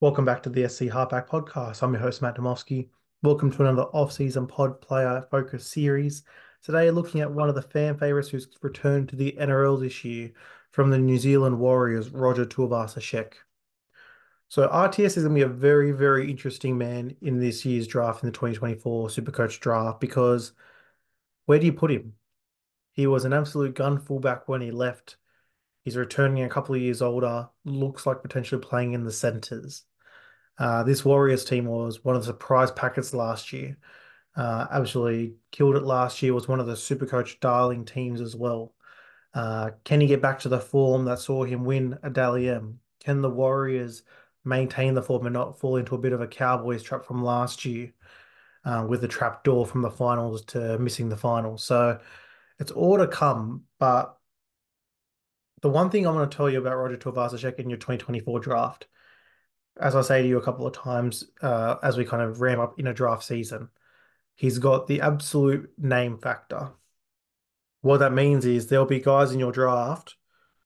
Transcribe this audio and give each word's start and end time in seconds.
Welcome 0.00 0.24
back 0.24 0.44
to 0.44 0.48
the 0.48 0.68
SC 0.68 0.82
Halfback 0.82 1.28
Podcast. 1.28 1.82
I'm 1.82 1.92
your 1.92 2.00
host, 2.00 2.22
Matt 2.22 2.36
Demofsky. 2.36 2.88
Welcome 3.24 3.50
to 3.50 3.62
another 3.62 3.82
off-season 3.82 4.46
pod 4.46 4.80
player 4.80 5.26
focus 5.28 5.66
series. 5.66 6.22
Today, 6.62 6.92
looking 6.92 7.20
at 7.20 7.32
one 7.32 7.48
of 7.48 7.56
the 7.56 7.62
fan 7.62 7.98
favourites 7.98 8.28
who's 8.28 8.46
returned 8.62 9.08
to 9.08 9.16
the 9.16 9.36
NRL 9.40 9.80
this 9.80 10.04
year 10.04 10.30
from 10.70 10.90
the 10.90 10.98
New 10.98 11.18
Zealand 11.18 11.58
Warriors, 11.58 12.10
Roger 12.10 12.46
Tuivasa-Sheck. 12.46 13.32
So 14.46 14.68
RTS 14.68 15.16
is 15.16 15.24
going 15.24 15.30
to 15.30 15.34
be 15.34 15.42
a 15.42 15.48
very, 15.48 15.90
very 15.90 16.30
interesting 16.30 16.78
man 16.78 17.16
in 17.20 17.40
this 17.40 17.64
year's 17.64 17.88
draft 17.88 18.22
in 18.22 18.28
the 18.28 18.32
2024 18.32 19.08
Supercoach 19.08 19.58
draft 19.58 19.98
because 19.98 20.52
where 21.46 21.58
do 21.58 21.66
you 21.66 21.72
put 21.72 21.90
him? 21.90 22.12
He 22.92 23.08
was 23.08 23.24
an 23.24 23.32
absolute 23.32 23.74
gun 23.74 23.98
fullback 23.98 24.46
when 24.46 24.60
he 24.60 24.70
left. 24.70 25.16
He's 25.84 25.96
returning 25.96 26.44
a 26.44 26.48
couple 26.48 26.76
of 26.76 26.80
years 26.80 27.02
older, 27.02 27.48
looks 27.64 28.06
like 28.06 28.22
potentially 28.22 28.60
playing 28.60 28.92
in 28.92 29.02
the 29.02 29.10
centres. 29.10 29.86
Uh, 30.58 30.82
this 30.82 31.04
Warriors 31.04 31.44
team 31.44 31.66
was 31.66 32.04
one 32.04 32.16
of 32.16 32.22
the 32.22 32.26
surprise 32.26 32.70
packets 32.70 33.14
last 33.14 33.52
year. 33.52 33.76
Uh, 34.36 34.66
absolutely 34.70 35.34
killed 35.52 35.76
it 35.76 35.82
last 35.82 36.22
year. 36.22 36.34
Was 36.34 36.48
one 36.48 36.60
of 36.60 36.66
the 36.66 36.74
Supercoach 36.74 37.40
darling 37.40 37.84
teams 37.84 38.20
as 38.20 38.34
well. 38.34 38.74
Uh, 39.34 39.70
can 39.84 40.00
he 40.00 40.06
get 40.06 40.22
back 40.22 40.40
to 40.40 40.48
the 40.48 40.60
form 40.60 41.04
that 41.04 41.18
saw 41.18 41.44
him 41.44 41.64
win 41.64 41.98
a 42.02 42.10
Dally 42.10 42.48
M? 42.48 42.80
Can 43.00 43.20
the 43.20 43.30
Warriors 43.30 44.02
maintain 44.44 44.94
the 44.94 45.02
form 45.02 45.26
and 45.26 45.34
not 45.34 45.58
fall 45.58 45.76
into 45.76 45.94
a 45.94 45.98
bit 45.98 46.12
of 46.12 46.20
a 46.20 46.26
Cowboys 46.26 46.82
trap 46.82 47.04
from 47.04 47.22
last 47.22 47.64
year 47.64 47.92
uh, 48.64 48.84
with 48.88 49.00
the 49.00 49.08
trap 49.08 49.44
door 49.44 49.66
from 49.66 49.82
the 49.82 49.90
finals 49.90 50.44
to 50.46 50.78
missing 50.78 51.08
the 51.08 51.16
finals? 51.16 51.62
So 51.62 51.98
it's 52.58 52.72
all 52.72 52.98
to 52.98 53.06
come. 53.06 53.64
But 53.78 54.16
the 55.62 55.68
one 55.68 55.90
thing 55.90 56.06
I'm 56.06 56.14
going 56.14 56.28
to 56.28 56.36
tell 56.36 56.50
you 56.50 56.58
about 56.58 56.76
Roger 56.76 56.96
Tuivasa-Sheck 56.96 57.58
in 57.58 57.70
your 57.70 57.78
2024 57.78 58.40
draft 58.40 58.86
as 59.80 59.94
I 59.94 60.02
say 60.02 60.22
to 60.22 60.28
you 60.28 60.38
a 60.38 60.42
couple 60.42 60.66
of 60.66 60.74
times, 60.74 61.24
uh, 61.42 61.76
as 61.82 61.96
we 61.96 62.04
kind 62.04 62.22
of 62.22 62.40
ramp 62.40 62.60
up 62.60 62.78
in 62.78 62.86
a 62.86 62.94
draft 62.94 63.24
season, 63.24 63.68
he's 64.34 64.58
got 64.58 64.86
the 64.86 65.00
absolute 65.00 65.70
name 65.78 66.18
factor. 66.18 66.70
What 67.80 67.98
that 67.98 68.12
means 68.12 68.44
is 68.44 68.66
there'll 68.66 68.86
be 68.86 69.00
guys 69.00 69.32
in 69.32 69.38
your 69.38 69.52
draft 69.52 70.16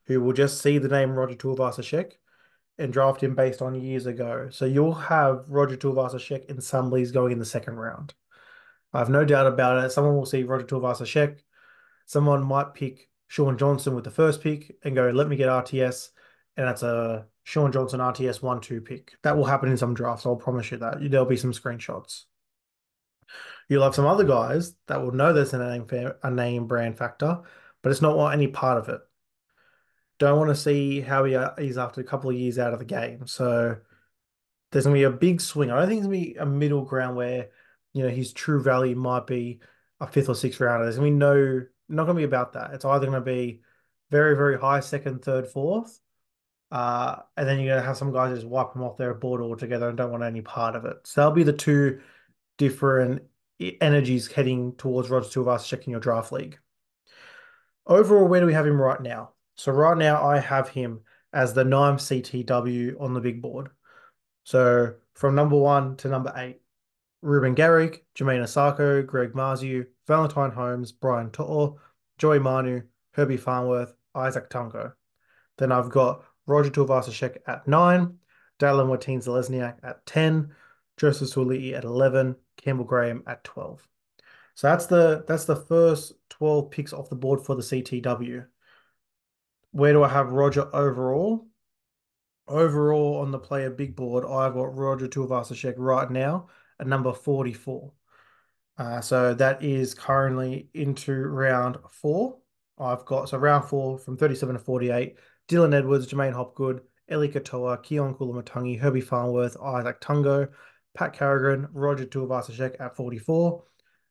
who 0.06 0.20
will 0.20 0.32
just 0.32 0.60
see 0.60 0.78
the 0.78 0.88
name 0.88 1.12
Roger 1.12 1.34
Tuivasa-Sheck 1.34 2.12
and 2.78 2.92
draft 2.92 3.22
him 3.22 3.34
based 3.34 3.62
on 3.62 3.80
years 3.80 4.06
ago. 4.06 4.48
So 4.50 4.64
you'll 4.64 4.94
have 4.94 5.44
Roger 5.48 5.76
Tuivasa-Sheck 5.76 6.46
in 6.46 6.60
some 6.60 6.90
leagues 6.90 7.12
going 7.12 7.32
in 7.32 7.38
the 7.38 7.44
second 7.44 7.76
round. 7.76 8.14
I 8.92 8.98
have 8.98 9.10
no 9.10 9.24
doubt 9.24 9.46
about 9.46 9.84
it. 9.84 9.90
Someone 9.90 10.16
will 10.16 10.26
see 10.26 10.42
Roger 10.42 10.64
Tuivasa-Sheck. 10.64 11.38
Someone 12.06 12.42
might 12.42 12.74
pick 12.74 13.08
Shaun 13.28 13.56
Johnson 13.56 13.94
with 13.94 14.04
the 14.04 14.10
first 14.10 14.42
pick 14.42 14.76
and 14.84 14.94
go, 14.94 15.10
let 15.10 15.28
me 15.28 15.36
get 15.36 15.48
RTS. 15.48 16.08
And 16.56 16.68
that's 16.68 16.82
a 16.82 17.26
Shaun 17.44 17.72
Johnson 17.72 18.00
RTS 18.00 18.42
1 18.42 18.60
2 18.60 18.80
pick. 18.80 19.14
That 19.22 19.36
will 19.36 19.44
happen 19.44 19.70
in 19.70 19.76
some 19.76 19.94
drafts. 19.94 20.26
I'll 20.26 20.36
promise 20.36 20.70
you 20.70 20.78
that. 20.78 20.98
There'll 21.10 21.26
be 21.26 21.36
some 21.36 21.52
screenshots. 21.52 22.24
You'll 23.68 23.84
have 23.84 23.94
some 23.94 24.06
other 24.06 24.24
guys 24.24 24.74
that 24.88 25.00
will 25.00 25.12
know 25.12 25.32
there's 25.32 25.54
a 25.54 25.58
name, 25.58 25.86
a 26.22 26.30
name 26.30 26.66
brand 26.66 26.98
factor, 26.98 27.40
but 27.82 27.90
it's 27.90 28.02
not 28.02 28.32
any 28.32 28.48
part 28.48 28.78
of 28.78 28.88
it. 28.88 29.00
Don't 30.18 30.38
want 30.38 30.50
to 30.50 30.56
see 30.56 31.00
how 31.00 31.24
he 31.24 31.34
uh, 31.34 31.54
is 31.58 31.78
after 31.78 32.00
a 32.00 32.04
couple 32.04 32.30
of 32.30 32.36
years 32.36 32.58
out 32.58 32.72
of 32.72 32.78
the 32.78 32.84
game. 32.84 33.26
So 33.26 33.76
there's 34.70 34.84
going 34.84 34.94
to 34.94 35.00
be 35.00 35.14
a 35.14 35.18
big 35.18 35.40
swing. 35.40 35.70
I 35.70 35.78
don't 35.78 35.88
think 35.88 36.02
there's 36.02 36.08
going 36.08 36.20
to 36.20 36.32
be 36.32 36.36
a 36.36 36.46
middle 36.46 36.82
ground 36.82 37.16
where, 37.16 37.48
you 37.92 38.02
know, 38.02 38.08
his 38.08 38.32
true 38.32 38.62
value 38.62 38.94
might 38.94 39.26
be 39.26 39.60
a 40.00 40.06
fifth 40.06 40.28
or 40.28 40.34
sixth 40.34 40.60
rounder. 40.60 40.84
There's 40.84 40.98
going 40.98 41.12
to 41.12 41.14
be 41.14 41.18
no, 41.18 41.66
not 41.88 42.04
going 42.04 42.16
to 42.16 42.20
be 42.20 42.24
about 42.24 42.52
that. 42.52 42.72
It's 42.74 42.84
either 42.84 43.06
going 43.06 43.20
to 43.20 43.24
be 43.24 43.62
very, 44.10 44.36
very 44.36 44.58
high 44.58 44.80
second, 44.80 45.24
third, 45.24 45.48
fourth, 45.48 45.98
uh, 46.72 47.16
and 47.36 47.46
then 47.46 47.60
you're 47.60 47.76
to 47.76 47.82
have 47.82 47.98
some 47.98 48.14
guys 48.14 48.34
just 48.34 48.48
wipe 48.48 48.72
them 48.72 48.82
off 48.82 48.96
their 48.96 49.12
board 49.12 49.42
altogether 49.42 49.90
and 49.90 49.98
don't 49.98 50.10
want 50.10 50.24
any 50.24 50.40
part 50.40 50.74
of 50.74 50.86
it. 50.86 50.96
So 51.04 51.20
that'll 51.20 51.34
be 51.34 51.42
the 51.42 51.52
two 51.52 52.00
different 52.56 53.22
energies 53.82 54.26
heading 54.26 54.72
towards 54.76 55.10
Roger 55.10 55.28
Tuivasa-Sheck 55.28 55.86
your 55.86 56.00
draft 56.00 56.32
league. 56.32 56.58
Overall, 57.86 58.26
where 58.26 58.40
do 58.40 58.46
we 58.46 58.54
have 58.54 58.66
him 58.66 58.80
right 58.80 59.02
now? 59.02 59.32
So 59.54 59.70
right 59.70 59.98
now 59.98 60.26
I 60.26 60.38
have 60.38 60.70
him 60.70 61.00
as 61.34 61.52
the 61.52 61.62
nine 61.62 61.96
CTW 61.96 62.98
on 62.98 63.12
the 63.12 63.20
big 63.20 63.42
board. 63.42 63.68
So 64.44 64.94
from 65.12 65.34
number 65.34 65.58
one 65.58 65.96
to 65.98 66.08
number 66.08 66.32
eight, 66.36 66.62
Reuben 67.20 67.54
Garrick, 67.54 68.06
Jamayne 68.16 68.44
Isaako, 68.44 69.04
Greg 69.06 69.34
Marzhew, 69.34 69.84
Valentine 70.06 70.50
Holmes, 70.50 70.90
Brian 70.90 71.30
To'o, 71.30 71.78
Joey 72.16 72.38
Manu, 72.38 72.80
Herbie 73.12 73.36
Farnworth, 73.36 73.92
Izack 74.16 74.48
Tago. 74.48 74.92
Then 75.58 75.70
I've 75.70 75.90
got 75.90 76.24
Roger 76.46 76.70
Tuivasa-Sheck 76.70 77.38
at 77.46 77.66
9, 77.66 78.18
Dallin 78.58 78.86
Watene-Zelezniak 78.88 79.76
at 79.82 80.04
10, 80.06 80.52
Joseph 80.96 81.28
Suaalii 81.28 81.74
at 81.74 81.84
11, 81.84 82.36
Campbell 82.56 82.84
Graham 82.84 83.22
at 83.26 83.44
12. 83.44 83.86
So 84.54 84.68
that's 84.68 84.86
the 84.86 85.24
that's 85.26 85.46
the 85.46 85.56
first 85.56 86.12
12 86.28 86.70
picks 86.70 86.92
off 86.92 87.08
the 87.08 87.16
board 87.16 87.40
for 87.40 87.54
the 87.54 87.62
CTW. 87.62 88.44
Where 89.70 89.92
do 89.92 90.02
I 90.02 90.08
have 90.08 90.32
Roger 90.32 90.68
overall? 90.74 91.46
Overall 92.46 93.20
on 93.20 93.30
the 93.30 93.38
player 93.38 93.70
big 93.70 93.96
board, 93.96 94.24
I've 94.24 94.54
got 94.54 94.76
Roger 94.76 95.08
Tuivasa-Sheck 95.08 95.74
right 95.78 96.10
now 96.10 96.48
at 96.78 96.86
number 96.86 97.12
44. 97.12 97.92
Uh, 98.78 99.00
so 99.00 99.34
that 99.34 99.62
is 99.62 99.94
currently 99.94 100.68
into 100.74 101.12
round 101.12 101.78
four. 101.90 102.38
I've 102.78 103.04
got 103.04 103.28
so 103.28 103.38
round 103.38 103.66
four 103.66 103.98
from 103.98 104.16
37 104.16 104.54
to 104.54 104.58
48. 104.58 105.16
Dylan 105.52 105.74
Edwards, 105.74 106.06
Jermaine 106.06 106.32
Hopgood, 106.32 106.80
Eli 107.10 107.28
Katoa, 107.28 107.76
Keaon 107.84 108.16
Koloamatangi, 108.16 108.78
Herbie 108.78 109.02
Farnworth, 109.02 109.56
Izack 109.58 110.00
Tago, 110.00 110.48
Pat 110.94 111.12
Carrigan, 111.12 111.68
Roger 111.74 112.06
Tuivasa-Sheck 112.06 112.80
at 112.80 112.96
44, 112.96 113.62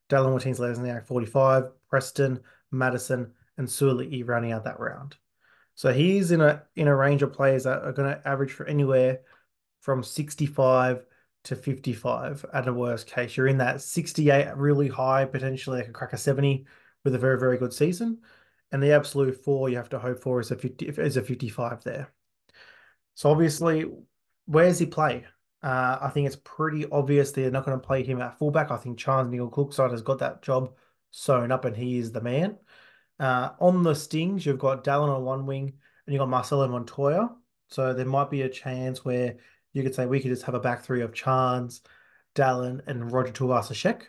Dallin 0.07 0.35
Watene-Zelezniak 0.35 1.07
45, 1.07 1.71
Preston, 1.89 2.41
Madison, 2.71 3.31
and 3.57 3.67
Suaalii 3.67 4.27
rounding 4.27 4.51
out 4.51 4.65
that 4.65 4.79
round. 4.79 5.15
So 5.73 5.91
he's 5.91 6.31
in 6.31 6.41
a 6.41 6.61
in 6.75 6.87
a 6.87 6.95
range 6.95 7.23
of 7.23 7.33
players 7.33 7.63
that 7.63 7.81
are 7.81 7.93
going 7.93 8.13
to 8.13 8.27
average 8.27 8.51
for 8.51 8.67
anywhere 8.67 9.21
from 9.79 10.03
65 10.03 11.03
to 11.45 11.55
55 11.55 12.45
at 12.53 12.65
the 12.65 12.73
worst 12.73 13.07
case. 13.07 13.35
You're 13.35 13.47
in 13.47 13.57
that 13.57 13.81
68 13.81 14.55
really 14.57 14.89
high, 14.89 15.25
potentially 15.25 15.79
like 15.79 15.87
a 15.87 15.91
crack 15.91 16.13
a 16.13 16.17
70 16.17 16.67
with 17.03 17.15
a 17.15 17.17
very, 17.17 17.39
very 17.39 17.57
good 17.57 17.73
season 17.73 18.19
and 18.71 18.81
the 18.81 18.93
absolute 18.93 19.43
four 19.43 19.69
you 19.69 19.77
have 19.77 19.89
to 19.89 19.99
hope 19.99 20.21
for 20.21 20.39
is 20.39 20.51
a 20.51 20.55
50 20.55 20.87
is 20.87 21.17
a 21.17 21.21
55 21.21 21.83
there. 21.83 22.11
So 23.15 23.29
obviously, 23.29 23.85
where 24.45 24.67
does 24.67 24.79
he 24.79 24.85
play? 24.85 25.25
Uh, 25.61 25.97
I 26.01 26.09
think 26.09 26.27
it's 26.27 26.37
pretty 26.37 26.89
obvious 26.89 27.31
they're 27.31 27.51
not 27.51 27.65
going 27.65 27.79
to 27.79 27.85
play 27.85 28.03
him 28.03 28.21
at 28.21 28.37
fullback. 28.39 28.71
I 28.71 28.77
think 28.77 28.97
Charnze 28.97 29.29
Nicoll-Klokstad 29.29 29.91
has 29.91 30.01
got 30.01 30.19
that 30.19 30.41
job 30.41 30.73
sewn 31.11 31.51
up, 31.51 31.65
and 31.65 31.75
he 31.75 31.97
is 31.97 32.11
the 32.11 32.21
man. 32.21 32.57
Uh, 33.19 33.49
on 33.59 33.83
the 33.83 33.93
Stings, 33.93 34.45
you've 34.45 34.57
got 34.57 34.83
Dallin 34.83 35.15
on 35.15 35.23
one 35.23 35.45
wing, 35.45 35.73
and 36.05 36.13
you've 36.13 36.19
got 36.19 36.29
Marcelo 36.29 36.67
Montoya. 36.67 37.29
So 37.69 37.93
there 37.93 38.05
might 38.05 38.31
be 38.31 38.41
a 38.41 38.49
chance 38.49 39.05
where 39.05 39.35
you 39.73 39.83
could 39.83 39.93
say 39.93 40.05
we 40.05 40.19
could 40.19 40.31
just 40.31 40.43
have 40.43 40.55
a 40.55 40.59
back 40.59 40.83
three 40.83 41.01
of 41.01 41.13
Charnze, 41.13 41.81
Dallin, 42.33 42.81
and 42.87 43.11
Roger 43.11 43.31
Tuivasa-Sheck 43.31 44.03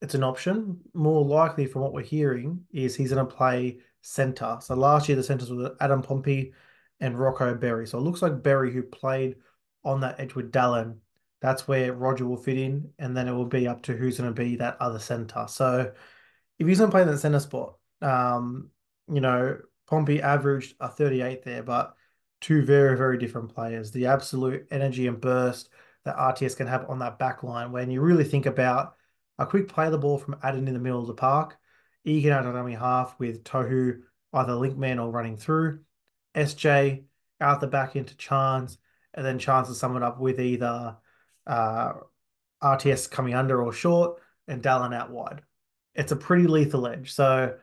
it's 0.00 0.14
an 0.14 0.24
option. 0.24 0.80
More 0.94 1.24
likely, 1.24 1.66
from 1.66 1.82
what 1.82 1.92
we're 1.92 2.02
hearing, 2.02 2.64
is 2.72 2.94
he's 2.94 3.12
going 3.12 3.26
to 3.26 3.34
play 3.34 3.78
centre. 4.02 4.58
So 4.60 4.74
last 4.74 5.08
year 5.08 5.16
the 5.16 5.22
centres 5.22 5.52
were 5.52 5.76
Adam 5.80 6.02
Pompey 6.02 6.52
and 7.00 7.18
Rocco 7.18 7.54
Berry. 7.54 7.86
So 7.86 7.98
it 7.98 8.02
looks 8.02 8.22
like 8.22 8.42
Berry, 8.42 8.72
who 8.72 8.82
played 8.82 9.36
on 9.84 10.00
that 10.00 10.20
edge 10.20 10.34
with 10.34 10.52
Dallin, 10.52 10.96
that's 11.40 11.66
where 11.66 11.94
Roger 11.94 12.26
will 12.26 12.36
fit 12.36 12.58
in, 12.58 12.90
and 12.98 13.16
then 13.16 13.26
it 13.26 13.32
will 13.32 13.46
be 13.46 13.66
up 13.66 13.82
to 13.82 13.94
who's 13.94 14.18
going 14.18 14.32
to 14.32 14.42
be 14.42 14.56
that 14.56 14.76
other 14.80 14.98
centre. 14.98 15.46
So 15.48 15.92
if 16.58 16.66
he's 16.66 16.78
going 16.78 16.90
to 16.90 16.94
play 16.94 17.04
that 17.04 17.18
centre 17.18 17.40
spot, 17.40 17.76
um, 18.02 18.70
you 19.08 19.20
know, 19.20 19.58
Pompey 19.86 20.20
averaged 20.20 20.76
a 20.80 20.88
38 20.88 21.42
there, 21.42 21.62
but 21.62 21.94
two 22.40 22.62
very, 22.62 22.96
very 22.96 23.18
different 23.18 23.54
players. 23.54 23.90
The 23.90 24.06
absolute 24.06 24.68
energy 24.70 25.06
and 25.06 25.20
burst 25.20 25.70
that 26.04 26.16
RTS 26.16 26.56
can 26.56 26.66
have 26.66 26.88
on 26.88 26.98
that 27.00 27.18
back 27.18 27.42
line. 27.42 27.72
When 27.72 27.90
you 27.90 28.02
really 28.02 28.24
think 28.24 28.46
about 28.46 28.94
a 29.40 29.46
quick 29.46 29.68
play 29.68 29.88
the 29.88 29.98
ball 29.98 30.18
from 30.18 30.36
Addin 30.42 30.68
in 30.68 30.74
the 30.74 30.80
middle 30.80 31.00
of 31.00 31.06
the 31.06 31.14
park. 31.14 31.56
Egan 32.04 32.32
out 32.32 32.46
on 32.46 32.54
dummy 32.54 32.74
half 32.74 33.18
with 33.18 33.42
Tohu 33.42 34.02
either 34.34 34.54
link 34.54 34.76
man 34.76 34.98
or 34.98 35.10
running 35.10 35.38
through. 35.38 35.80
SJ 36.34 37.04
out 37.40 37.60
the 37.60 37.66
back 37.66 37.96
into 37.96 38.14
Charnze, 38.14 38.76
and 39.14 39.24
then 39.24 39.38
Charnze 39.38 39.68
to 39.68 39.74
sum 39.74 39.96
it 39.96 40.02
up 40.02 40.20
with 40.20 40.38
either 40.38 40.96
uh, 41.46 41.92
RTS 42.62 43.10
coming 43.10 43.34
under 43.34 43.62
or 43.62 43.72
short 43.72 44.20
and 44.46 44.62
Dallin 44.62 44.94
out 44.94 45.10
wide. 45.10 45.40
It's 45.94 46.12
a 46.12 46.16
pretty 46.16 46.46
lethal 46.46 46.86
edge. 46.86 47.12
So 47.12 47.56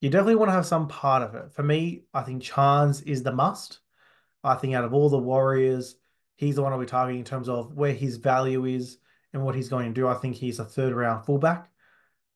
you 0.00 0.08
definitely 0.08 0.36
want 0.36 0.48
to 0.48 0.54
have 0.54 0.66
some 0.66 0.88
part 0.88 1.22
of 1.22 1.34
it. 1.34 1.52
For 1.52 1.62
me, 1.62 2.04
I 2.14 2.22
think 2.22 2.42
Charnze 2.42 3.06
is 3.06 3.22
the 3.22 3.32
must. 3.32 3.80
I 4.42 4.54
think 4.54 4.74
out 4.74 4.84
of 4.84 4.94
all 4.94 5.10
the 5.10 5.18
Warriors, 5.18 5.96
he's 6.36 6.54
the 6.54 6.62
one 6.62 6.72
I'll 6.72 6.80
be 6.80 6.86
targeting 6.86 7.18
in 7.18 7.24
terms 7.26 7.50
of 7.50 7.74
where 7.74 7.92
his 7.92 8.16
value 8.16 8.64
is 8.64 8.96
and 9.32 9.44
what 9.44 9.54
he's 9.54 9.68
going 9.68 9.86
to 9.86 10.00
do. 10.00 10.08
I 10.08 10.14
think 10.14 10.36
he's 10.36 10.58
a 10.58 10.64
third 10.64 10.94
round 10.94 11.24
fullback. 11.26 11.70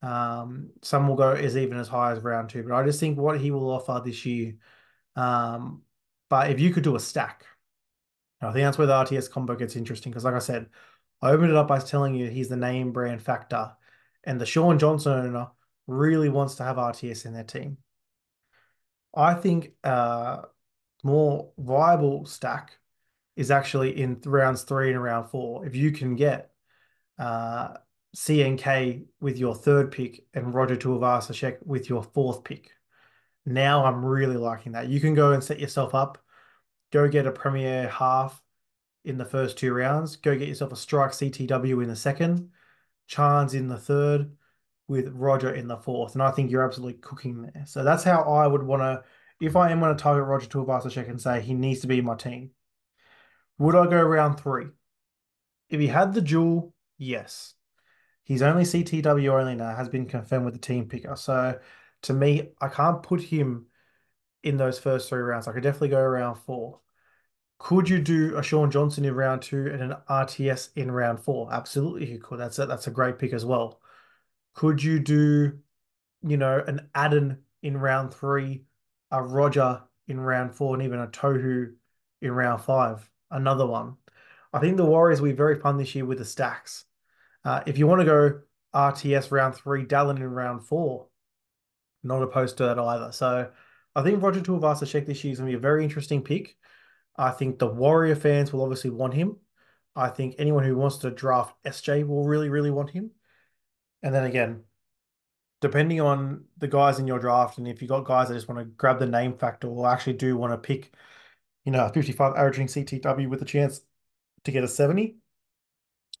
Um, 0.01 0.71
some 0.81 1.07
will 1.07 1.15
go 1.15 1.31
as 1.31 1.55
even 1.55 1.77
as 1.77 1.87
high 1.87 2.11
as 2.11 2.23
round 2.23 2.49
two, 2.49 2.63
but 2.63 2.73
I 2.73 2.83
just 2.83 2.99
think 2.99 3.17
what 3.17 3.39
he 3.39 3.51
will 3.51 3.71
offer 3.71 4.01
this 4.03 4.25
year. 4.25 4.55
Um, 5.15 5.83
but 6.29 6.51
if 6.51 6.59
you 6.59 6.71
could 6.71 6.83
do 6.83 6.95
a 6.95 6.99
stack, 6.99 7.45
I 8.41 8.51
think 8.51 8.65
that's 8.65 8.77
where 8.77 8.87
the 8.87 8.93
RTS 8.93 9.31
combo 9.31 9.55
gets 9.55 9.75
interesting 9.75 10.11
because, 10.11 10.25
like 10.25 10.33
I 10.33 10.39
said, 10.39 10.67
I 11.21 11.31
opened 11.31 11.51
it 11.51 11.55
up 11.55 11.69
by 11.69 11.79
telling 11.79 12.15
you 12.15 12.29
he's 12.29 12.49
the 12.49 12.57
name 12.57 12.91
brand 12.91 13.21
factor, 13.21 13.71
and 14.25 14.39
the 14.41 14.45
Shaun 14.45 14.77
Johnson 14.77 15.13
owner 15.13 15.47
really 15.87 16.29
wants 16.29 16.55
to 16.55 16.63
have 16.63 16.75
RTS 16.75 17.25
in 17.25 17.33
their 17.33 17.43
team. 17.43 17.77
I 19.15 19.35
think 19.35 19.71
uh, 19.83 20.41
more 21.03 21.51
viable 21.57 22.25
stack 22.25 22.77
is 23.35 23.51
actually 23.51 24.01
in 24.01 24.19
rounds 24.25 24.63
three 24.63 24.91
and 24.91 25.01
round 25.01 25.29
four. 25.29 25.65
If 25.65 25.75
you 25.75 25.91
can 25.91 26.15
get 26.15 26.52
uh, 27.17 27.75
CNK 28.15 29.05
with 29.19 29.37
your 29.37 29.55
third 29.55 29.91
pick 29.91 30.25
and 30.33 30.53
Roger 30.53 30.75
Tuivasa-Sheck 30.75 31.57
with 31.65 31.89
your 31.89 32.03
fourth 32.03 32.43
pick. 32.43 32.71
Now 33.45 33.85
I'm 33.85 34.05
really 34.05 34.37
liking 34.37 34.73
that. 34.73 34.87
You 34.87 34.99
can 34.99 35.15
go 35.15 35.33
and 35.33 35.43
set 35.43 35.59
yourself 35.59 35.95
up, 35.95 36.19
go 36.91 37.07
get 37.07 37.27
a 37.27 37.31
premier 37.31 37.87
half 37.89 38.41
in 39.03 39.17
the 39.17 39.25
first 39.25 39.57
two 39.57 39.73
rounds, 39.73 40.15
go 40.15 40.37
get 40.37 40.47
yourself 40.47 40.71
a 40.71 40.77
strike 40.77 41.11
CTW 41.11 41.83
in 41.83 41.89
the 41.89 41.95
second, 41.95 42.49
Charnze 43.09 43.55
in 43.55 43.67
the 43.67 43.77
third, 43.77 44.31
with 44.87 45.09
Roger 45.13 45.53
in 45.53 45.67
the 45.67 45.77
fourth. 45.77 46.13
And 46.13 46.21
I 46.21 46.31
think 46.31 46.51
you're 46.51 46.63
absolutely 46.63 46.99
cooking 47.01 47.41
there. 47.41 47.63
So 47.65 47.83
that's 47.83 48.03
how 48.03 48.21
I 48.21 48.47
would 48.47 48.63
want 48.63 48.81
to, 48.81 49.03
if 49.41 49.55
I 49.55 49.71
am 49.71 49.79
going 49.79 49.95
to 49.95 50.01
target 50.01 50.25
Roger 50.25 50.47
Tuivasa-Sheck 50.47 51.09
and 51.09 51.19
say 51.19 51.41
he 51.41 51.53
needs 51.53 51.81
to 51.81 51.87
be 51.87 51.99
in 51.99 52.05
my 52.05 52.15
team, 52.15 52.51
would 53.57 53.75
I 53.75 53.87
go 53.87 54.01
round 54.01 54.39
three? 54.39 54.67
If 55.69 55.79
he 55.79 55.87
had 55.87 56.13
the 56.13 56.21
jewel, 56.21 56.72
yes. 57.03 57.53
He's 58.23 58.41
only 58.41 58.63
CTW 58.63 59.39
only 59.39 59.55
now, 59.55 59.75
has 59.75 59.89
been 59.89 60.05
confirmed 60.05 60.45
with 60.45 60.53
the 60.53 60.59
team 60.59 60.87
picker. 60.87 61.15
So 61.15 61.59
to 62.03 62.13
me, 62.13 62.51
I 62.61 62.69
can't 62.69 63.03
put 63.03 63.21
him 63.21 63.67
in 64.43 64.57
those 64.57 64.79
first 64.79 65.09
three 65.09 65.21
rounds. 65.21 65.47
I 65.47 65.51
could 65.51 65.63
definitely 65.63 65.89
go 65.89 65.99
around 65.99 66.35
four. 66.35 66.79
Could 67.59 67.87
you 67.87 67.99
do 67.99 68.37
a 68.37 68.43
Shaun 68.43 68.71
Johnson 68.71 69.05
in 69.05 69.13
round 69.15 69.41
two 69.41 69.67
and 69.67 69.81
an 69.81 69.95
RTS 70.09 70.69
in 70.75 70.91
round 70.91 71.19
four? 71.21 71.51
Absolutely, 71.51 72.11
you 72.11 72.19
could. 72.19 72.39
That's 72.39 72.59
a, 72.59 72.65
that's 72.65 72.87
a 72.87 72.91
great 72.91 73.19
pick 73.19 73.33
as 73.33 73.45
well. 73.45 73.79
Could 74.53 74.83
you 74.83 74.99
do, 74.99 75.59
you 76.27 76.37
know, 76.37 76.63
an 76.65 76.89
Addin 76.93 77.39
in 77.61 77.77
round 77.77 78.13
three, 78.13 78.65
a 79.11 79.21
Roger 79.21 79.81
in 80.07 80.19
round 80.19 80.53
four, 80.53 80.75
and 80.75 80.83
even 80.83 80.99
a 80.99 81.07
Tohu 81.07 81.73
in 82.21 82.31
round 82.31 82.61
five? 82.61 83.09
Another 83.31 83.65
one. 83.65 83.95
I 84.51 84.59
think 84.59 84.77
the 84.77 84.85
Warriors 84.85 85.21
will 85.21 85.29
be 85.29 85.35
very 85.35 85.59
fun 85.59 85.77
this 85.77 85.95
year 85.95 86.05
with 86.05 86.19
the 86.19 86.25
stacks. 86.25 86.85
Uh, 87.45 87.61
if 87.65 87.77
you 87.77 87.87
want 87.87 88.01
to 88.01 88.05
go 88.05 88.41
RTS 88.73 89.31
round 89.31 89.55
three, 89.55 89.85
Dallin 89.85 90.17
in 90.17 90.23
round 90.23 90.65
four, 90.65 91.07
not 92.03 92.21
opposed 92.21 92.57
to 92.57 92.65
that 92.65 92.79
either. 92.79 93.11
So 93.11 93.49
I 93.95 94.03
think 94.03 94.21
Roger 94.21 94.41
Tuivasa-Sheck 94.41 95.05
this 95.05 95.23
year 95.23 95.33
is 95.33 95.39
going 95.39 95.51
to 95.51 95.57
be 95.57 95.57
a 95.57 95.61
very 95.61 95.83
interesting 95.83 96.23
pick. 96.23 96.55
I 97.15 97.31
think 97.31 97.59
the 97.59 97.67
Warrior 97.67 98.15
fans 98.15 98.51
will 98.51 98.63
obviously 98.63 98.89
want 98.89 99.13
him. 99.13 99.37
I 99.95 100.09
think 100.09 100.35
anyone 100.37 100.63
who 100.63 100.75
wants 100.75 100.97
to 100.97 101.11
draft 101.11 101.55
SJ 101.63 102.07
will 102.07 102.25
really, 102.25 102.49
really 102.49 102.71
want 102.71 102.89
him. 102.89 103.11
And 104.01 104.13
then 104.13 104.23
again, 104.23 104.63
depending 105.61 106.01
on 106.01 106.45
the 106.57 106.67
guys 106.67 106.99
in 106.99 107.07
your 107.07 107.19
draft, 107.19 107.57
and 107.57 107.67
if 107.67 107.81
you've 107.81 107.89
got 107.89 108.05
guys 108.05 108.29
that 108.29 108.33
just 108.33 108.49
want 108.49 108.59
to 108.59 108.65
grab 108.65 108.99
the 108.99 109.05
name 109.05 109.37
factor 109.37 109.67
or 109.67 109.87
actually 109.87 110.13
do 110.13 110.35
want 110.35 110.51
to 110.51 110.57
pick, 110.57 110.91
you 111.63 111.71
know, 111.71 111.85
a 111.85 111.93
55 111.93 112.33
averaging 112.35 112.67
CTW 112.67 113.29
with 113.29 113.41
a 113.41 113.45
chance 113.45 113.81
to 114.43 114.51
get 114.51 114.63
a 114.63 114.67
70, 114.67 115.17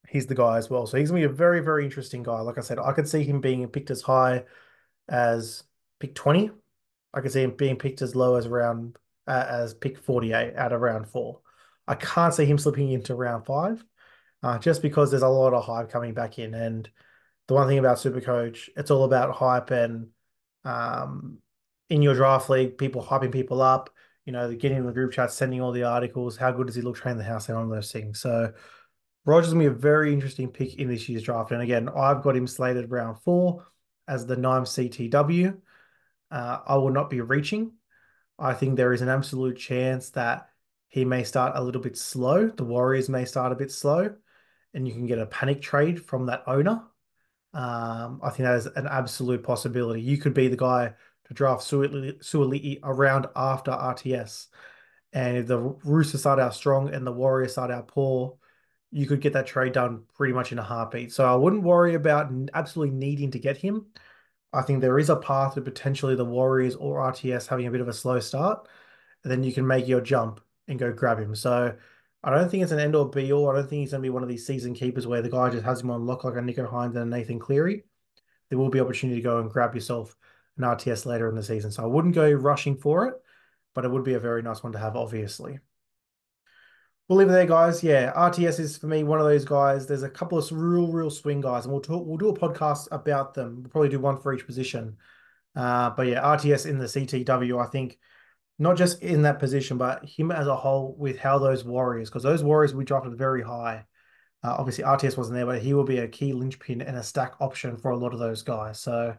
he's 0.07 0.27
the 0.27 0.35
guy 0.35 0.57
as 0.57 0.69
well. 0.69 0.85
So 0.85 0.97
he's 0.97 1.09
gonna 1.09 1.21
be 1.21 1.25
a 1.25 1.29
very, 1.29 1.61
very 1.61 1.85
interesting 1.85 2.23
guy. 2.23 2.39
Like 2.41 2.57
I 2.57 2.61
said, 2.61 2.79
I 2.79 2.91
could 2.91 3.07
see 3.07 3.23
him 3.23 3.41
being 3.41 3.67
picked 3.67 3.91
as 3.91 4.01
high 4.01 4.43
as 5.09 5.63
pick 5.99 6.15
20. 6.15 6.51
I 7.13 7.21
could 7.21 7.31
see 7.31 7.43
him 7.43 7.55
being 7.55 7.77
picked 7.77 8.01
as 8.01 8.15
low 8.15 8.35
as 8.35 8.47
round 8.47 8.97
uh, 9.27 9.45
as 9.47 9.73
pick 9.73 9.97
48 9.97 10.55
out 10.55 10.73
of 10.73 10.81
round 10.81 11.07
four. 11.07 11.39
I 11.87 11.95
can't 11.95 12.33
see 12.33 12.45
him 12.45 12.57
slipping 12.57 12.91
into 12.91 13.15
round 13.15 13.45
five, 13.45 13.83
uh, 14.41 14.57
just 14.57 14.81
because 14.81 15.11
there's 15.11 15.23
a 15.23 15.27
lot 15.27 15.53
of 15.53 15.65
hype 15.65 15.89
coming 15.89 16.13
back 16.13 16.39
in. 16.39 16.53
And 16.53 16.89
the 17.47 17.53
one 17.53 17.67
thing 17.67 17.79
about 17.79 17.97
Supercoach, 17.97 18.69
it's 18.75 18.91
all 18.91 19.03
about 19.03 19.35
hype 19.35 19.71
and 19.71 20.07
um, 20.65 21.39
in 21.89 22.01
your 22.01 22.15
draft 22.15 22.49
league, 22.49 22.77
people 22.77 23.03
hyping 23.03 23.31
people 23.31 23.61
up. 23.61 23.89
You 24.25 24.31
know, 24.31 24.55
getting 24.55 24.77
in 24.77 24.85
the 24.85 24.93
group 24.93 25.11
chat, 25.11 25.33
sending 25.33 25.59
all 25.59 25.73
the 25.73 25.83
articles. 25.83 26.37
How 26.37 26.51
good 26.51 26.67
does 26.67 26.77
he 26.77 26.81
look 26.81 26.95
training 26.95 27.17
the 27.17 27.25
house 27.25 27.49
and 27.49 27.57
all 27.57 27.67
those 27.67 27.91
things. 27.91 28.21
So 28.21 28.53
Roger's 29.25 29.53
gonna 29.53 29.59
be 29.59 29.67
a 29.67 29.71
very 29.71 30.13
interesting 30.13 30.49
pick 30.49 30.75
in 30.75 30.89
this 30.89 31.07
year's 31.07 31.23
draft. 31.23 31.51
And 31.51 31.61
again, 31.61 31.89
I've 31.89 32.21
got 32.21 32.35
him 32.35 32.47
slated 32.47 32.91
round 32.91 33.19
four 33.21 33.65
as 34.07 34.25
the 34.25 34.35
nine 34.35 34.63
CTW. 34.63 35.57
Uh, 36.29 36.59
I 36.65 36.75
will 36.75 36.91
not 36.91 37.09
be 37.09 37.21
reaching. 37.21 37.73
I 38.37 38.53
think 38.53 38.75
there 38.75 38.93
is 38.93 39.01
an 39.01 39.09
absolute 39.09 39.57
chance 39.57 40.09
that 40.11 40.49
he 40.89 41.05
may 41.05 41.23
start 41.23 41.53
a 41.55 41.63
little 41.63 41.81
bit 41.81 41.97
slow. 41.97 42.47
The 42.47 42.65
Warriors 42.65 43.09
may 43.09 43.25
start 43.25 43.51
a 43.51 43.55
bit 43.55 43.71
slow, 43.71 44.13
and 44.73 44.87
you 44.87 44.93
can 44.93 45.05
get 45.05 45.19
a 45.19 45.25
panic 45.25 45.61
trade 45.61 46.03
from 46.03 46.25
that 46.25 46.43
owner. 46.47 46.83
Um, 47.53 48.19
I 48.23 48.29
think 48.29 48.45
that 48.45 48.55
is 48.55 48.65
an 48.65 48.87
absolute 48.87 49.43
possibility. 49.43 50.01
You 50.01 50.17
could 50.17 50.33
be 50.33 50.47
the 50.47 50.57
guy 50.57 50.93
to 51.25 51.33
draft 51.33 51.63
Suaalii 51.63 52.79
around 52.83 53.27
after 53.35 53.71
RTS. 53.71 54.47
And 55.13 55.37
if 55.37 55.47
the 55.47 55.59
Roosters 55.59 56.21
start 56.21 56.39
out 56.39 56.55
strong 56.55 56.93
and 56.93 57.05
the 57.05 57.11
Warriors 57.11 57.53
start 57.53 57.69
out 57.71 57.87
poor, 57.87 58.37
you 58.93 59.07
could 59.07 59.21
get 59.21 59.33
that 59.33 59.47
trade 59.47 59.73
done 59.73 60.03
pretty 60.15 60.33
much 60.33 60.51
in 60.51 60.59
a 60.59 60.63
heartbeat. 60.63 61.11
So 61.11 61.25
I 61.25 61.35
wouldn't 61.35 61.63
worry 61.63 61.95
about 61.95 62.31
absolutely 62.53 62.95
needing 62.95 63.31
to 63.31 63.39
get 63.39 63.57
him. 63.57 63.87
I 64.53 64.61
think 64.61 64.81
there 64.81 64.99
is 64.99 65.09
a 65.09 65.15
path 65.15 65.55
to 65.55 65.61
potentially 65.61 66.15
the 66.15 66.23
Warriors 66.23 66.75
or 66.75 66.99
RTS 66.99 67.47
having 67.47 67.65
a 67.65 67.71
bit 67.71 67.81
of 67.81 67.87
a 67.87 67.93
slow 67.93 68.19
start, 68.19 68.67
and 69.23 69.31
then 69.31 69.43
you 69.43 69.51
can 69.51 69.65
make 69.65 69.87
your 69.87 69.99
jump 69.99 70.41
and 70.67 70.77
go 70.77 70.93
grab 70.93 71.17
him. 71.17 71.33
So 71.33 71.75
I 72.23 72.29
don't 72.29 72.49
think 72.49 72.61
it's 72.61 72.71
an 72.71 72.79
end 72.79 72.95
or 72.95 73.09
be 73.09 73.33
all. 73.33 73.49
I 73.49 73.55
don't 73.55 73.67
think 73.67 73.79
he's 73.79 73.91
going 73.91 74.03
to 74.03 74.05
be 74.05 74.11
one 74.11 74.21
of 74.21 74.29
these 74.29 74.45
season 74.45 74.75
keepers 74.75 75.07
where 75.07 75.23
the 75.23 75.29
guy 75.29 75.49
just 75.49 75.65
has 75.65 75.81
him 75.81 75.89
on 75.89 76.05
lock 76.05 76.23
like 76.23 76.35
a 76.35 76.37
Nicho 76.37 76.71
Hynes 76.71 76.95
and 76.95 76.97
a 76.97 77.05
Nathan 77.17 77.39
Cleary. 77.39 77.83
There 78.49 78.59
will 78.59 78.69
be 78.69 78.79
opportunity 78.79 79.19
to 79.19 79.23
go 79.23 79.39
and 79.39 79.49
grab 79.49 79.73
yourself 79.73 80.15
an 80.57 80.65
RTS 80.65 81.07
later 81.07 81.27
in 81.27 81.35
the 81.35 81.41
season. 81.41 81.71
So 81.71 81.81
I 81.81 81.87
wouldn't 81.87 82.13
go 82.13 82.31
rushing 82.31 82.77
for 82.77 83.07
it, 83.07 83.15
but 83.73 83.85
it 83.85 83.91
would 83.91 84.03
be 84.03 84.13
a 84.13 84.19
very 84.19 84.43
nice 84.43 84.61
one 84.61 84.73
to 84.73 84.79
have, 84.79 84.95
obviously. 84.95 85.57
We'll 87.07 87.19
leave 87.19 87.27
it 87.27 87.31
there, 87.31 87.45
guys. 87.45 87.83
Yeah, 87.83 88.13
RTS 88.13 88.59
is 88.59 88.77
for 88.77 88.87
me 88.87 89.03
one 89.03 89.19
of 89.19 89.25
those 89.25 89.43
guys. 89.43 89.85
There's 89.85 90.03
a 90.03 90.09
couple 90.09 90.37
of 90.37 90.49
real, 90.51 90.89
real 90.89 91.09
swing 91.09 91.41
guys, 91.41 91.65
and 91.65 91.73
we'll 91.73 91.81
talk. 91.81 92.05
We'll 92.05 92.17
do 92.17 92.29
a 92.29 92.37
podcast 92.37 92.87
about 92.91 93.33
them. 93.33 93.61
We'll 93.61 93.69
probably 93.69 93.89
do 93.89 93.99
one 93.99 94.17
for 94.17 94.33
each 94.33 94.45
position. 94.45 94.97
Uh, 95.53 95.89
but 95.89 96.07
yeah, 96.07 96.21
RTS 96.21 96.65
in 96.65 96.79
the 96.79 96.85
CTW, 96.85 97.61
I 97.61 97.69
think 97.69 97.99
not 98.57 98.77
just 98.77 99.01
in 99.01 99.23
that 99.23 99.39
position, 99.39 99.77
but 99.77 100.05
him 100.05 100.31
as 100.31 100.47
a 100.47 100.55
whole 100.55 100.95
with 100.97 101.19
how 101.19 101.39
those 101.39 101.65
Warriors, 101.65 102.09
because 102.09 102.23
those 102.23 102.43
Warriors 102.43 102.73
we 102.73 102.85
drafted 102.85 103.17
very 103.17 103.41
high. 103.41 103.85
Uh, 104.41 104.55
obviously, 104.57 104.85
RTS 104.85 105.17
wasn't 105.17 105.35
there, 105.35 105.45
but 105.45 105.61
he 105.61 105.73
will 105.73 105.83
be 105.83 105.99
a 105.99 106.07
key 106.07 106.31
linchpin 106.31 106.81
and 106.81 106.95
a 106.95 107.03
stack 107.03 107.33
option 107.41 107.75
for 107.75 107.91
a 107.91 107.97
lot 107.97 108.13
of 108.13 108.19
those 108.19 108.43
guys. 108.43 108.79
So 108.79 109.15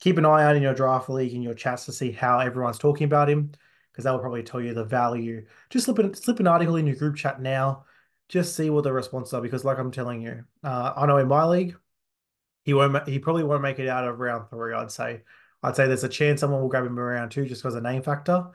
keep 0.00 0.16
an 0.16 0.24
eye 0.24 0.44
out 0.44 0.56
in 0.56 0.62
your 0.62 0.74
draft 0.74 1.10
league 1.10 1.34
in 1.34 1.42
your 1.42 1.54
chats 1.54 1.84
to 1.84 1.92
see 1.92 2.12
how 2.12 2.38
everyone's 2.38 2.78
talking 2.78 3.04
about 3.04 3.28
him 3.28 3.52
because 4.00 4.04
that 4.04 4.12
will 4.12 4.20
probably 4.20 4.42
tell 4.42 4.62
you 4.62 4.72
the 4.72 4.84
value. 4.84 5.44
Just 5.68 5.84
slip 5.84 5.98
an, 5.98 6.14
slip 6.14 6.40
an 6.40 6.46
article 6.46 6.76
in 6.76 6.86
your 6.86 6.96
group 6.96 7.16
chat 7.16 7.42
now. 7.42 7.84
Just 8.30 8.56
see 8.56 8.70
what 8.70 8.84
the 8.84 8.92
responses 8.92 9.34
are 9.34 9.42
because, 9.42 9.62
like 9.62 9.78
I'm 9.78 9.90
telling 9.90 10.22
you, 10.22 10.44
uh, 10.64 10.94
I 10.96 11.04
know 11.04 11.18
in 11.18 11.28
my 11.28 11.44
league, 11.44 11.76
he 12.64 12.72
won't. 12.72 13.06
He 13.06 13.18
probably 13.18 13.44
won't 13.44 13.60
make 13.60 13.78
it 13.78 13.88
out 13.88 14.08
of 14.08 14.18
round 14.18 14.48
three. 14.48 14.72
I'd 14.72 14.90
say. 14.90 15.22
I'd 15.62 15.76
say 15.76 15.86
there's 15.86 16.04
a 16.04 16.08
chance 16.08 16.40
someone 16.40 16.62
will 16.62 16.70
grab 16.70 16.86
him 16.86 16.98
around 16.98 17.28
two 17.30 17.44
just 17.44 17.62
because 17.62 17.74
of 17.74 17.82
name 17.82 18.02
factor, 18.02 18.46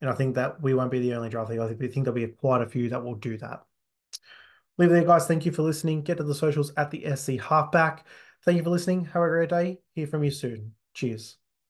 and 0.00 0.08
I 0.08 0.12
think 0.12 0.36
that 0.36 0.62
we 0.62 0.74
won't 0.74 0.92
be 0.92 1.00
the 1.00 1.14
only 1.14 1.28
draft 1.28 1.50
league. 1.50 1.58
I 1.58 1.66
think, 1.66 1.80
think 1.80 2.04
there'll 2.04 2.12
be 2.12 2.28
quite 2.28 2.62
a 2.62 2.68
few 2.68 2.90
that 2.90 3.02
will 3.02 3.16
do 3.16 3.36
that. 3.38 3.64
Leave 4.78 4.90
it 4.90 4.92
there, 4.92 5.04
guys. 5.04 5.26
Thank 5.26 5.46
you 5.46 5.50
for 5.50 5.62
listening. 5.62 6.02
Get 6.02 6.18
to 6.18 6.22
the 6.22 6.34
socials 6.34 6.72
at 6.76 6.92
the 6.92 7.16
SC 7.16 7.40
Halfback. 7.40 8.04
Thank 8.44 8.58
you 8.58 8.62
for 8.62 8.70
listening. 8.70 9.06
Have 9.06 9.22
a 9.22 9.28
great 9.28 9.48
day. 9.48 9.80
Hear 9.94 10.06
from 10.06 10.22
you 10.22 10.30
soon. 10.30 10.74
Cheers. 10.92 11.38